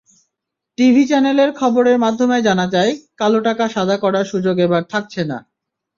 টিভি-চ্যানেলের 0.77 1.49
খবরের 1.53 1.97
মাধ্যমে 1.99 2.37
জানা 2.41 2.65
যায়, 2.67 2.91
কালোটাকা 3.17 3.65
সাদা 3.67 3.95
করার 3.97 4.25
সুযোগ 4.25 4.55
এবার 4.59 4.83
থাকছে 4.83 5.21
না। 5.23 5.37